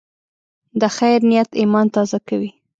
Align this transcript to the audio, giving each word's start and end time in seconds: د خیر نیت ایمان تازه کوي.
د 0.81 0.83
خیر 0.95 1.19
نیت 1.29 1.49
ایمان 1.61 1.87
تازه 1.95 2.17
کوي. 2.27 2.51